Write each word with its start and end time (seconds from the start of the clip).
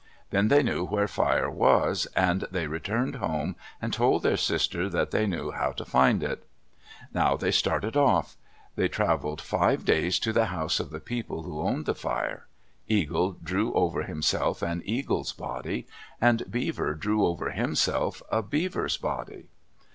Then 0.31 0.47
they 0.47 0.63
knew 0.63 0.83
where 0.83 1.07
fire 1.07 1.47
was, 1.51 2.07
and 2.15 2.45
they 2.49 2.65
returned 2.65 3.17
home 3.17 3.55
and 3.79 3.93
told 3.93 4.23
their 4.23 4.35
sister 4.35 4.89
that 4.89 5.11
they 5.11 5.27
knew 5.27 5.51
how 5.51 5.73
to 5.73 5.85
find 5.85 6.23
it. 6.23 6.47
Now 7.13 7.37
they 7.37 7.51
started 7.51 7.95
off. 7.95 8.35
They 8.75 8.87
traveled 8.87 9.39
five 9.39 9.85
days 9.85 10.17
to 10.21 10.33
the 10.33 10.45
house 10.47 10.79
of 10.79 10.89
the 10.89 10.99
people 10.99 11.43
who 11.43 11.61
owned 11.61 11.85
the 11.85 11.93
fire. 11.93 12.47
Eagle 12.87 13.33
drew 13.33 13.75
over 13.75 14.01
himself 14.01 14.63
an 14.63 14.81
eagle's 14.85 15.33
body; 15.33 15.85
and 16.19 16.49
Beaver 16.49 16.95
drew 16.95 17.23
over 17.23 17.51
himself 17.51 18.23
a 18.31 18.41
beaver's 18.41 18.97
body. 18.97 19.49